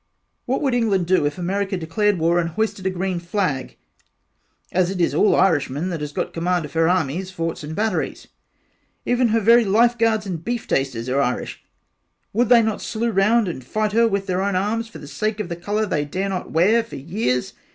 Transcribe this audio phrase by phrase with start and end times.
[0.47, 3.77] What would England do if America declared war and hoisted a green flag
[4.71, 8.27] as its all Irishmen that has got command of her armies forts and batteries
[9.05, 11.63] even her very life guards and beef tasters are Irish
[12.33, 15.39] would they not slew around and fight her with their own arms for the sake
[15.39, 17.53] of the colour they dare not wear for years.